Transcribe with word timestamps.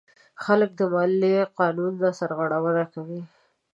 خلک 0.43 0.69
د 0.79 0.81
مالیې 0.93 1.41
قانون 1.57 1.93
نه 2.03 2.09
سرغړونه 2.19 2.83
کوي. 2.93 3.21